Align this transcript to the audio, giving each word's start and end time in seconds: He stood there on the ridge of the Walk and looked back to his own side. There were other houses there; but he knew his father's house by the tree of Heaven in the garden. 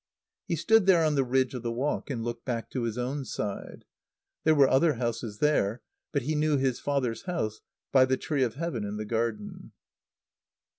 He 0.47 0.55
stood 0.55 0.87
there 0.87 1.05
on 1.05 1.13
the 1.13 1.23
ridge 1.23 1.53
of 1.53 1.61
the 1.61 1.71
Walk 1.71 2.09
and 2.09 2.23
looked 2.23 2.43
back 2.43 2.71
to 2.71 2.85
his 2.85 2.97
own 2.97 3.23
side. 3.23 3.85
There 4.43 4.55
were 4.55 4.67
other 4.67 4.93
houses 4.93 5.37
there; 5.37 5.83
but 6.11 6.23
he 6.23 6.33
knew 6.33 6.57
his 6.57 6.79
father's 6.79 7.25
house 7.25 7.61
by 7.91 8.05
the 8.05 8.17
tree 8.17 8.41
of 8.41 8.55
Heaven 8.55 8.83
in 8.83 8.97
the 8.97 9.05
garden. 9.05 9.73